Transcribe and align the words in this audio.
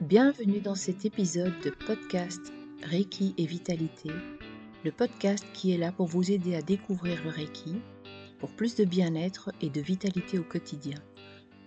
Bienvenue 0.00 0.60
dans 0.60 0.74
cet 0.74 1.04
épisode 1.04 1.52
de 1.62 1.68
podcast 1.68 2.40
Reiki 2.82 3.34
et 3.36 3.44
Vitalité, 3.44 4.08
le 4.82 4.92
podcast 4.92 5.44
qui 5.52 5.72
est 5.72 5.76
là 5.76 5.92
pour 5.92 6.06
vous 6.06 6.32
aider 6.32 6.56
à 6.56 6.62
découvrir 6.62 7.22
le 7.22 7.28
Reiki, 7.28 7.76
pour 8.38 8.50
plus 8.56 8.74
de 8.76 8.86
bien-être 8.86 9.52
et 9.60 9.68
de 9.68 9.80
vitalité 9.82 10.38
au 10.38 10.42
quotidien. 10.42 10.96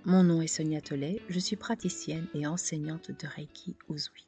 Mon 0.04 0.24
nom 0.24 0.42
est 0.42 0.48
Sonia 0.48 0.82
Tollet, 0.82 1.22
je 1.30 1.38
suis 1.40 1.58
praticienne 1.58 2.28
et 2.34 2.48
enseignante 2.48 3.12
de 3.12 3.28
Reiki 3.28 3.78
Uzui. 3.88 4.28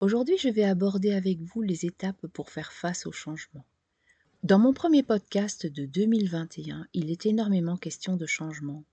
Aujourd'hui, 0.00 0.38
je 0.38 0.50
vais 0.50 0.64
aborder 0.64 1.12
avec 1.12 1.40
vous 1.40 1.62
les 1.62 1.84
étapes 1.84 2.28
pour 2.28 2.50
faire 2.50 2.72
face 2.72 3.06
au 3.06 3.12
changement. 3.12 3.66
Dans 4.44 4.60
mon 4.60 4.72
premier 4.72 5.02
podcast 5.02 5.66
de 5.66 5.84
2021, 5.84 6.86
il 6.94 7.10
est 7.10 7.26
énormément 7.26 7.76
question 7.76 8.16
de 8.16 8.24
changement, 8.24 8.84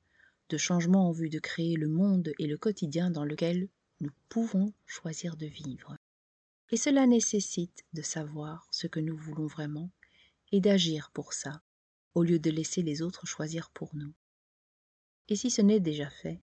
de 0.50 0.58
changement 0.58 1.08
en 1.08 1.12
vue 1.12 1.30
de 1.30 1.38
créer 1.38 1.76
le 1.76 1.88
monde 1.88 2.34
et 2.40 2.48
le 2.48 2.58
quotidien 2.58 3.12
dans 3.12 3.24
lequel 3.24 3.70
nous 4.02 4.10
pouvons 4.28 4.74
choisir 4.88 5.38
de 5.38 5.46
vivre. 5.46 5.98
Et 6.72 6.78
cela 6.78 7.06
nécessite 7.06 7.86
de 7.94 8.02
savoir 8.02 8.68
ce 8.72 8.88
que 8.88 9.00
nous 9.00 9.16
voulons 9.16 9.46
vraiment 9.46 9.92
et 10.52 10.62
d'agir 10.62 11.12
pour 11.14 11.34
ça, 11.34 11.62
au 12.16 12.24
lieu 12.24 12.40
de 12.40 12.50
laisser 12.50 12.82
les 12.82 13.04
autres 13.04 13.28
choisir 13.28 13.70
pour 13.70 13.96
nous. 13.96 14.16
Et 15.30 15.36
si 15.36 15.52
ce 15.52 15.62
n'est 15.62 15.80
déjà 15.80 16.10
fait, 16.10 16.42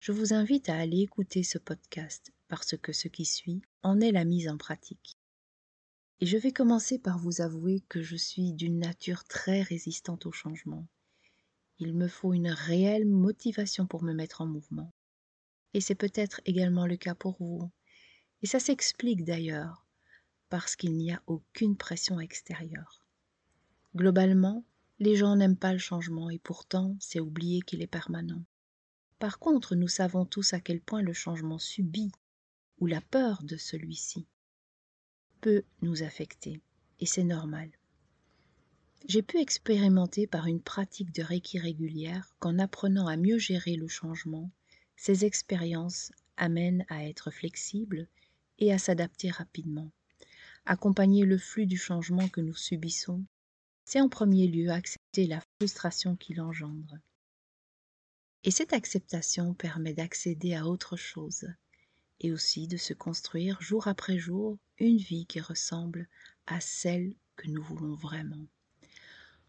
je 0.00 0.12
vous 0.12 0.32
invite 0.32 0.70
à 0.70 0.78
aller 0.78 1.00
écouter 1.00 1.42
ce 1.42 1.58
podcast 1.58 2.32
parce 2.48 2.74
que 2.78 2.94
ce 2.94 3.08
qui 3.08 3.26
suit 3.26 3.60
en 3.82 4.00
est 4.00 4.12
la 4.12 4.24
mise 4.24 4.48
en 4.48 4.56
pratique. 4.56 5.19
Et 6.22 6.26
je 6.26 6.36
vais 6.36 6.52
commencer 6.52 6.98
par 6.98 7.18
vous 7.18 7.40
avouer 7.40 7.80
que 7.88 8.02
je 8.02 8.14
suis 8.14 8.52
d'une 8.52 8.78
nature 8.78 9.24
très 9.24 9.62
résistante 9.62 10.26
au 10.26 10.32
changement. 10.32 10.86
Il 11.78 11.94
me 11.94 12.08
faut 12.08 12.34
une 12.34 12.50
réelle 12.50 13.06
motivation 13.06 13.86
pour 13.86 14.02
me 14.02 14.12
mettre 14.12 14.42
en 14.42 14.46
mouvement. 14.46 14.92
Et 15.72 15.80
c'est 15.80 15.94
peut-être 15.94 16.42
également 16.44 16.84
le 16.84 16.98
cas 16.98 17.14
pour 17.14 17.38
vous. 17.40 17.70
Et 18.42 18.46
ça 18.46 18.60
s'explique 18.60 19.24
d'ailleurs, 19.24 19.86
parce 20.50 20.76
qu'il 20.76 20.92
n'y 20.92 21.10
a 21.10 21.22
aucune 21.26 21.78
pression 21.78 22.20
extérieure. 22.20 23.06
Globalement, 23.96 24.66
les 24.98 25.16
gens 25.16 25.36
n'aiment 25.36 25.56
pas 25.56 25.72
le 25.72 25.78
changement 25.78 26.28
et 26.28 26.38
pourtant 26.38 26.98
c'est 27.00 27.20
oublier 27.20 27.62
qu'il 27.62 27.80
est 27.80 27.86
permanent. 27.86 28.44
Par 29.18 29.38
contre, 29.38 29.74
nous 29.74 29.88
savons 29.88 30.26
tous 30.26 30.52
à 30.52 30.60
quel 30.60 30.82
point 30.82 31.00
le 31.00 31.14
changement 31.14 31.58
subi 31.58 32.12
ou 32.78 32.86
la 32.86 33.00
peur 33.00 33.42
de 33.42 33.56
celui-ci 33.56 34.26
peut 35.40 35.64
nous 35.82 36.02
affecter, 36.02 36.60
et 36.98 37.06
c'est 37.06 37.24
normal. 37.24 37.70
J'ai 39.06 39.22
pu 39.22 39.38
expérimenter 39.38 40.26
par 40.26 40.46
une 40.46 40.60
pratique 40.60 41.12
de 41.12 41.22
Reiki 41.22 41.58
régulière 41.58 42.34
qu'en 42.38 42.58
apprenant 42.58 43.06
à 43.06 43.16
mieux 43.16 43.38
gérer 43.38 43.76
le 43.76 43.88
changement, 43.88 44.50
ces 44.96 45.24
expériences 45.24 46.12
amènent 46.36 46.84
à 46.88 47.06
être 47.06 47.30
flexibles 47.30 48.06
et 48.58 48.72
à 48.72 48.78
s'adapter 48.78 49.30
rapidement. 49.30 49.90
Accompagner 50.66 51.24
le 51.24 51.38
flux 51.38 51.66
du 51.66 51.78
changement 51.78 52.28
que 52.28 52.42
nous 52.42 52.54
subissons, 52.54 53.24
c'est 53.84 54.00
en 54.00 54.08
premier 54.08 54.46
lieu 54.46 54.70
accepter 54.70 55.26
la 55.26 55.42
frustration 55.58 56.16
qu'il 56.16 56.40
engendre. 56.40 56.98
Et 58.44 58.50
cette 58.50 58.72
acceptation 58.72 59.54
permet 59.54 59.94
d'accéder 59.94 60.54
à 60.54 60.66
autre 60.66 60.96
chose, 60.96 61.46
et 62.20 62.32
aussi 62.32 62.68
de 62.68 62.76
se 62.76 62.92
construire 62.92 63.60
jour 63.60 63.88
après 63.88 64.18
jour 64.18 64.58
une 64.78 64.98
vie 64.98 65.26
qui 65.26 65.40
ressemble 65.40 66.08
à 66.46 66.60
celle 66.60 67.14
que 67.36 67.48
nous 67.48 67.62
voulons 67.62 67.94
vraiment. 67.94 68.46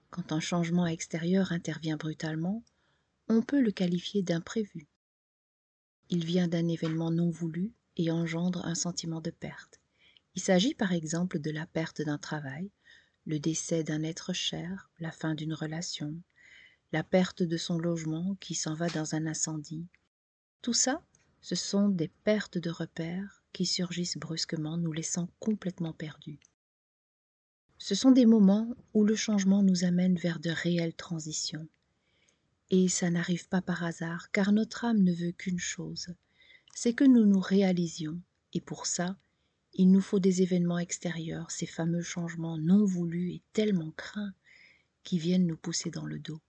Quand 0.09 0.31
un 0.31 0.39
changement 0.39 0.87
extérieur 0.87 1.51
intervient 1.51 1.97
brutalement, 1.97 2.63
on 3.27 3.41
peut 3.41 3.61
le 3.61 3.71
qualifier 3.71 4.23
d'imprévu. 4.23 4.87
Il 6.09 6.25
vient 6.25 6.47
d'un 6.47 6.67
événement 6.67 7.11
non 7.11 7.29
voulu 7.29 7.73
et 7.95 8.11
engendre 8.11 8.65
un 8.65 8.75
sentiment 8.75 9.21
de 9.21 9.31
perte. 9.31 9.79
Il 10.35 10.41
s'agit 10.41 10.73
par 10.73 10.91
exemple 10.91 11.39
de 11.39 11.51
la 11.51 11.65
perte 11.65 12.01
d'un 12.01 12.17
travail, 12.17 12.71
le 13.25 13.39
décès 13.39 13.83
d'un 13.83 14.03
être 14.03 14.33
cher, 14.33 14.89
la 14.99 15.11
fin 15.11 15.35
d'une 15.35 15.53
relation, 15.53 16.21
la 16.91 17.03
perte 17.03 17.43
de 17.43 17.57
son 17.57 17.77
logement 17.77 18.35
qui 18.39 18.55
s'en 18.55 18.73
va 18.73 18.89
dans 18.89 19.15
un 19.15 19.25
incendie. 19.25 19.87
Tout 20.61 20.73
ça, 20.73 21.03
ce 21.41 21.55
sont 21.55 21.89
des 21.89 22.07
pertes 22.07 22.57
de 22.57 22.69
repères 22.69 23.43
qui 23.51 23.65
surgissent 23.65 24.17
brusquement, 24.17 24.77
nous 24.77 24.93
laissant 24.93 25.29
complètement 25.39 25.93
perdus. 25.93 26.39
Ce 27.77 27.95
sont 27.95 28.11
des 28.11 28.27
moments 28.27 28.75
où 28.93 29.03
le 29.03 29.15
changement 29.15 29.63
nous 29.63 29.83
amène 29.83 30.15
vers 30.15 30.39
de 30.39 30.51
réelles 30.51 30.93
transitions. 30.93 31.67
Et 32.69 32.87
ça 32.87 33.09
n'arrive 33.09 33.47
pas 33.47 33.61
par 33.61 33.83
hasard, 33.83 34.31
car 34.31 34.51
notre 34.51 34.85
âme 34.85 35.01
ne 35.01 35.13
veut 35.13 35.31
qu'une 35.31 35.59
chose, 35.59 36.13
c'est 36.75 36.93
que 36.93 37.03
nous 37.03 37.25
nous 37.25 37.39
réalisions, 37.39 38.21
et 38.53 38.61
pour 38.61 38.85
ça, 38.85 39.17
il 39.73 39.91
nous 39.91 40.01
faut 40.01 40.19
des 40.19 40.41
événements 40.41 40.79
extérieurs, 40.79 41.49
ces 41.49 41.65
fameux 41.65 42.01
changements 42.01 42.57
non 42.57 42.85
voulus 42.85 43.31
et 43.31 43.41
tellement 43.51 43.91
craints, 43.91 44.33
qui 45.03 45.17
viennent 45.17 45.47
nous 45.47 45.57
pousser 45.57 45.89
dans 45.89 46.05
le 46.05 46.19
dos. 46.19 46.39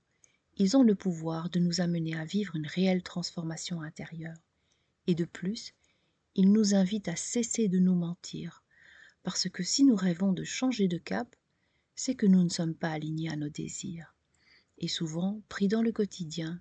Ils 0.59 0.77
ont 0.77 0.83
le 0.83 0.95
pouvoir 0.95 1.49
de 1.49 1.59
nous 1.59 1.81
amener 1.81 2.15
à 2.15 2.25
vivre 2.25 2.57
une 2.57 2.67
réelle 2.67 3.03
transformation 3.03 3.81
intérieure. 3.81 4.37
Et 5.07 5.15
de 5.15 5.25
plus, 5.25 5.75
ils 6.35 6.53
nous 6.53 6.75
invitent 6.75 7.09
à 7.09 7.17
cesser 7.17 7.69
de 7.69 7.79
nous 7.79 7.95
mentir, 7.95 8.63
parce 9.23 9.49
que 9.49 9.63
si 9.63 9.85
nous 9.85 9.97
rêvons 9.97 10.33
de 10.33 10.45
changer 10.45 10.89
de 10.89 10.99
cap, 10.99 11.37
c'est 11.95 12.15
que 12.15 12.27
nous 12.27 12.43
ne 12.43 12.49
sommes 12.49 12.75
pas 12.75 12.91
alignés 12.91 13.29
à 13.29 13.37
nos 13.37 13.49
désirs. 13.49 14.15
Et 14.79 14.89
souvent, 14.89 15.43
pris 15.49 15.69
dans 15.69 15.83
le 15.83 15.93
quotidien, 15.93 16.61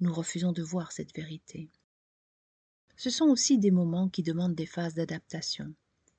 nous 0.00 0.12
refusons 0.12 0.52
de 0.52 0.62
voir 0.62 0.92
cette 0.92 1.14
vérité. 1.14 1.70
Ce 2.96 3.10
sont 3.10 3.26
aussi 3.26 3.58
des 3.58 3.70
moments 3.70 4.08
qui 4.08 4.22
demandent 4.22 4.54
des 4.54 4.66
phases 4.66 4.94
d'adaptation. 4.94 5.74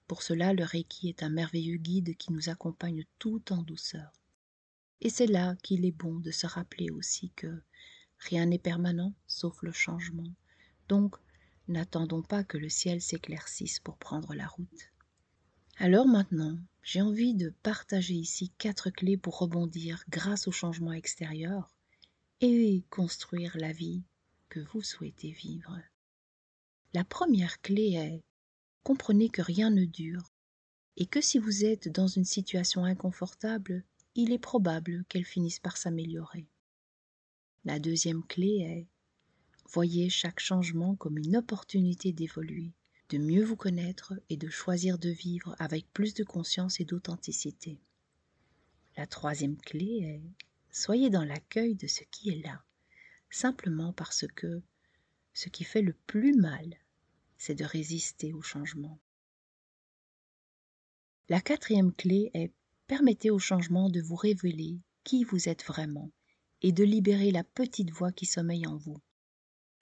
Pour 0.08 0.24
cela, 0.24 0.54
le 0.54 0.64
Reiki 0.64 1.10
est 1.10 1.24
un 1.24 1.30
merveilleux 1.30 1.78
guide 1.78 2.16
qui 2.18 2.34
nous 2.34 2.50
accompagne 2.50 3.06
tout 3.20 3.52
en 3.52 3.62
douceur. 3.62 4.12
Et 5.02 5.10
c'est 5.10 5.28
là 5.28 5.56
qu'il 5.64 5.86
est 5.86 5.92
bon 5.92 6.20
de 6.20 6.32
se 6.32 6.48
rappeler 6.48 6.90
aussi 6.90 7.32
que 7.36 7.62
rien 8.20 8.46
n'est 8.46 8.58
permanent 8.60 9.14
sauf 9.28 9.62
le 9.62 9.72
changement. 9.72 10.34
Donc, 10.88 11.18
n'attendons 11.68 12.22
pas 12.22 12.44
que 12.44 12.58
le 12.58 12.70
ciel 12.70 13.02
s'éclaircisse 13.02 13.80
pour 13.80 13.98
prendre 13.98 14.34
la 14.34 14.48
route. 14.48 14.92
Alors 15.78 16.08
maintenant, 16.08 16.58
j'ai 16.84 17.02
envie 17.02 17.34
de 17.34 17.50
partager 17.64 18.14
ici 18.14 18.52
quatre 18.58 18.90
clés 18.90 19.18
pour 19.18 19.40
rebondir 19.40 20.04
grâce 20.10 20.48
au 20.48 20.52
changement 20.52 20.94
extérieur 20.94 21.72
et 22.42 22.84
construire 22.90 23.58
la 23.58 23.72
vie 23.72 24.04
que 24.50 24.60
vous 24.60 24.82
souhaitez 24.82 25.32
vivre. 25.32 25.80
La 26.94 27.04
première 27.04 27.62
clé 27.62 27.94
est 27.94 28.24
comprenez 28.84 29.30
que 29.30 29.42
rien 29.42 29.70
ne 29.70 29.86
dure 29.86 30.34
et 30.98 31.06
que 31.06 31.22
si 31.22 31.40
vous 31.40 31.66
êtes 31.66 31.90
dans 31.90 32.08
une 32.08 32.26
situation 32.26 32.84
inconfortable, 32.84 33.84
il 34.16 34.32
est 34.32 34.40
probable 34.40 35.06
qu'elle 35.10 35.26
finisse 35.26 35.60
par 35.60 35.78
s'améliorer. 35.78 36.46
La 37.66 37.80
deuxième 37.80 38.24
clé 38.26 38.60
est 38.60 38.88
voyez 39.74 40.08
chaque 40.08 40.40
changement 40.40 40.96
comme 40.96 41.18
une 41.18 41.36
opportunité 41.36 42.14
d'évoluer 42.14 42.72
de 43.10 43.18
mieux 43.18 43.44
vous 43.44 43.56
connaître 43.56 44.14
et 44.30 44.38
de 44.38 44.50
choisir 44.50 45.00
de 45.00 45.10
vivre 45.10 45.56
avec 45.58 45.92
plus 45.94 46.14
de 46.14 46.24
conscience 46.24 46.80
et 46.80 46.86
d'authenticité. 46.86 47.80
La 48.98 49.08
troisième 49.08 49.58
clé 49.58 50.00
est 50.04 50.22
soyez 50.72 51.10
dans 51.10 51.26
l'accueil 51.26 51.74
de 51.76 51.88
ce 51.88 52.04
qui 52.12 52.30
est 52.30 52.44
là, 52.46 52.64
simplement 53.32 53.94
parce 53.94 54.26
que 54.36 54.62
ce 55.34 55.50
qui 55.50 55.64
fait 55.64 55.82
le 55.82 55.94
plus 56.06 56.36
mal, 56.36 56.76
c'est 57.38 57.56
de 57.56 57.66
résister 57.66 58.32
au 58.32 58.44
changement. 58.44 59.00
La 61.30 61.42
quatrième 61.42 61.94
clé 61.94 62.30
est 62.36 62.52
permettez 62.86 63.32
au 63.32 63.40
changement 63.40 63.90
de 63.90 64.02
vous 64.02 64.16
révéler 64.16 64.80
qui 65.04 65.24
vous 65.24 65.50
êtes 65.50 65.64
vraiment 65.64 66.12
et 66.62 66.72
de 66.72 66.84
libérer 66.84 67.32
la 67.32 67.44
petite 67.44 67.90
voix 67.90 68.12
qui 68.12 68.28
sommeille 68.28 68.68
en 68.68 68.78
vous. 68.78 69.02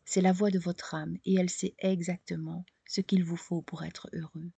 C'est 0.06 0.22
la 0.22 0.34
voix 0.34 0.52
de 0.52 0.60
votre 0.60 0.96
âme 0.96 1.18
et 1.26 1.36
elle 1.36 1.50
sait 1.50 1.76
exactement 1.80 2.66
ce 2.86 3.02
qu'il 3.02 3.24
vous 3.24 3.38
faut 3.38 3.62
pour 3.62 3.84
être 3.84 4.10
heureux. 4.14 4.52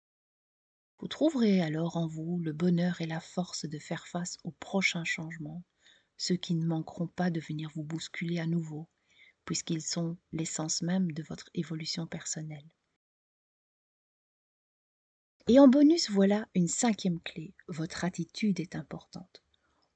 Vous 0.99 1.09
trouverez 1.09 1.61
alors 1.61 1.97
en 1.97 2.07
vous 2.07 2.39
le 2.39 2.53
bonheur 2.53 3.01
et 3.01 3.07
la 3.07 3.21
force 3.21 3.67
de 3.67 3.79
faire 3.79 4.07
face 4.07 4.39
aux 4.45 4.53
prochains 4.53 5.05
changements, 5.05 5.65
ceux 6.17 6.37
qui 6.37 6.55
ne 6.55 6.65
manqueront 6.65 7.09
pas 7.09 7.31
de 7.31 7.41
venir 7.41 7.71
vous 7.75 7.83
bousculer 7.83 8.39
à 8.39 8.47
nouveau, 8.47 8.89
puisqu'ils 9.45 9.83
sont 9.83 10.17
l'essence 10.31 10.81
même 10.81 11.11
de 11.11 11.25
votre 11.25 11.51
évolution 11.55 12.07
personnelle. 12.07 12.71
Et 15.49 15.59
en 15.59 15.67
bonus, 15.67 16.09
voilà 16.09 16.49
une 16.55 16.69
cinquième 16.69 17.21
clé. 17.21 17.53
Votre 17.67 18.05
attitude 18.05 18.61
est 18.61 18.77
importante. 18.77 19.43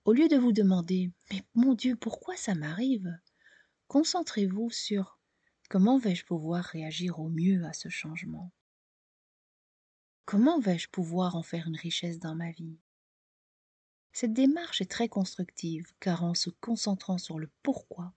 Au 0.04 0.12
lieu 0.12 0.26
de 0.26 0.36
vous 0.36 0.52
demander 0.52 1.12
Mais 1.30 1.42
mon 1.54 1.74
Dieu, 1.74 1.94
pourquoi 1.94 2.36
ça 2.36 2.56
m'arrive? 2.56 3.08
Concentrez-vous 3.86 4.70
sur 4.70 5.15
Comment 5.68 5.98
vais-je 5.98 6.24
pouvoir 6.24 6.64
réagir 6.64 7.18
au 7.18 7.28
mieux 7.28 7.64
à 7.64 7.72
ce 7.72 7.88
changement? 7.88 8.52
Comment 10.24 10.60
vais-je 10.60 10.88
pouvoir 10.88 11.34
en 11.34 11.42
faire 11.42 11.66
une 11.66 11.76
richesse 11.76 12.20
dans 12.20 12.36
ma 12.36 12.52
vie? 12.52 12.78
Cette 14.12 14.32
démarche 14.32 14.80
est 14.80 14.90
très 14.90 15.08
constructive 15.08 15.92
car 15.98 16.22
en 16.22 16.34
se 16.34 16.50
concentrant 16.50 17.18
sur 17.18 17.40
le 17.40 17.50
pourquoi, 17.64 18.14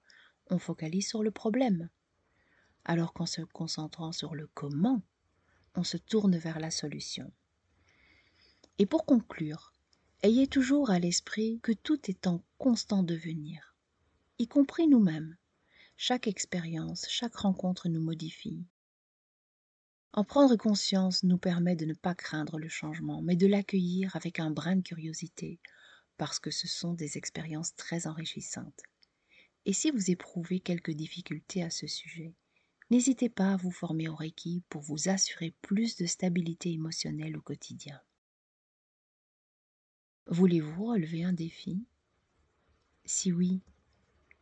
on 0.51 0.59
focalise 0.59 1.07
sur 1.07 1.23
le 1.23 1.31
problème, 1.31 1.89
alors 2.85 3.13
qu'en 3.13 3.25
se 3.25 3.41
concentrant 3.41 4.11
sur 4.11 4.35
le 4.35 4.47
comment, 4.53 5.01
on 5.73 5.83
se 5.83 5.97
tourne 5.97 6.37
vers 6.37 6.59
la 6.59 6.69
solution. 6.69 7.31
Et 8.77 8.85
pour 8.85 9.07
conclure, 9.07 9.73
ayez 10.21 10.47
toujours 10.47 10.91
à 10.91 10.99
l'esprit 10.99 11.59
que 11.63 11.71
tout 11.71 12.11
est 12.11 12.27
en 12.27 12.43
constant 12.59 13.01
devenir, 13.01 13.75
y 14.37 14.47
compris 14.47 14.87
nous-mêmes. 14.87 15.35
Chaque 16.01 16.27
expérience, 16.27 17.05
chaque 17.09 17.35
rencontre 17.35 17.89
nous 17.89 17.99
modifie. 18.01 18.63
En 20.13 20.23
prendre 20.23 20.55
conscience 20.55 21.23
nous 21.23 21.37
permet 21.37 21.75
de 21.75 21.83
ne 21.83 21.93
pas 21.93 22.15
craindre 22.15 22.57
le 22.57 22.69
changement, 22.69 23.21
mais 23.21 23.35
de 23.35 23.47
l'accueillir 23.47 24.15
avec 24.15 24.39
un 24.39 24.49
brin 24.49 24.77
de 24.77 24.81
curiosité, 24.81 25.59
parce 26.15 26.39
que 26.39 26.51
ce 26.51 26.69
sont 26.69 26.93
des 26.93 27.17
expériences 27.17 27.75
très 27.75 28.07
enrichissantes. 28.07 28.81
Et 29.65 29.73
si 29.73 29.91
vous 29.91 30.09
éprouvez 30.09 30.61
quelques 30.61 30.91
difficultés 30.93 31.63
à 31.63 31.69
ce 31.69 31.85
sujet, 31.85 32.33
n'hésitez 32.89 33.27
pas 33.27 33.51
à 33.51 33.57
vous 33.57 33.69
former 33.69 34.07
au 34.07 34.15
Reiki 34.15 34.63
pour 34.69 34.81
vous 34.81 35.09
assurer 35.09 35.53
plus 35.61 35.97
de 35.97 36.05
stabilité 36.05 36.71
émotionnelle 36.71 37.35
au 37.35 37.41
quotidien. 37.41 37.99
Voulez-vous 40.27 40.85
relever 40.85 41.25
un 41.25 41.33
défi? 41.33 41.83
Si 43.03 43.33
oui, 43.33 43.59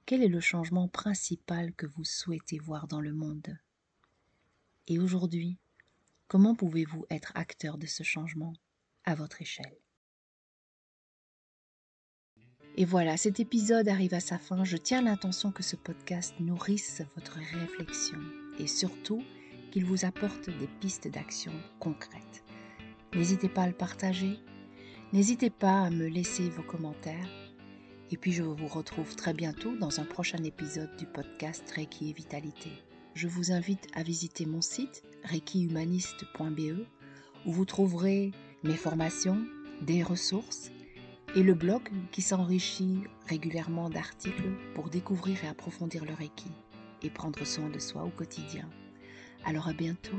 quel 0.07 0.24
est 0.24 0.30
le 0.30 0.39
changement 0.39 0.88
principal 0.88 1.74
que 1.74 1.86
vous 1.86 2.06
souhaitez 2.06 2.59
voir 2.59 2.88
dans 2.88 3.01
le 3.01 3.12
monde? 3.12 3.59
Et 4.88 5.00
aujourd'hui, 5.00 5.57
comment 6.30 6.56
pouvez-vous 6.56 7.06
être 7.09 7.33
acteur 7.36 7.77
de 7.77 7.88
ce 7.88 8.04
changement 8.04 8.54
à 9.04 9.15
votre 9.15 9.42
échelle? 9.42 9.77
Et 12.77 12.86
voilà, 12.86 13.18
cet 13.18 13.42
épisode 13.42 13.89
arrive 13.89 14.13
à 14.13 14.21
sa 14.21 14.38
fin. 14.38 14.63
Je 14.63 14.77
tiens 14.77 15.01
l'intention 15.01 15.51
que 15.51 15.63
ce 15.63 15.75
podcast 15.75 16.33
nourrisse 16.39 17.01
votre 17.15 17.39
réflexion 17.59 18.19
et 18.59 18.68
surtout 18.68 19.21
qu'il 19.71 19.83
vous 19.83 20.06
apporte 20.06 20.50
des 20.50 20.68
pistes 20.80 21.09
d'action 21.09 21.51
concrètes. 21.81 22.45
N'hésitez 23.13 23.50
pas 23.50 23.63
à 23.63 23.68
le 23.68 23.74
partager, 23.74 24.39
n'hésitez 25.12 25.50
pas 25.50 25.81
à 25.81 25.89
me 25.89 26.07
laisser 26.07 26.50
vos 26.50 26.63
commentaires. 26.63 27.46
Et 28.09 28.15
puis 28.15 28.31
je 28.31 28.44
vous 28.44 28.68
retrouve 28.68 29.15
très 29.15 29.33
bientôt 29.33 29.75
dans 29.75 30.00
un 30.00 30.06
prochain 30.06 30.42
épisode 30.44 30.95
du 30.98 31.06
podcast 31.06 31.69
Reiki 31.75 32.09
et 32.09 32.13
Vitalité. 32.13 32.71
Je 33.15 33.27
vous 33.27 33.51
invite 33.51 33.88
à 33.95 34.04
visiter 34.04 34.45
mon 34.45 34.62
site 34.62 35.04
reikihumaniste.be 35.25 36.86
où 37.45 37.51
vous 37.51 37.65
trouverez 37.65 38.31
mes 38.63 38.75
formations, 38.75 39.45
des 39.81 40.04
ressources 40.04 40.71
et 41.36 41.44
le 41.44 41.54
blog 41.54 41.81
qui 42.12 42.21
s'enrichit 42.21 43.04
régulièrement 43.27 43.89
d'articles 43.89 44.51
pour 44.74 44.89
découvrir 44.89 45.44
et 45.44 45.48
approfondir 45.48 46.06
le 46.06 46.13
Reiki 46.13 46.51
et 47.04 47.09
prendre 47.09 47.45
soin 47.45 47.69
de 47.69 47.80
soi 47.80 48.04
au 48.04 48.09
quotidien. 48.09 48.69
Alors 49.44 49.68
à 49.68 49.74
bientôt 49.74 50.18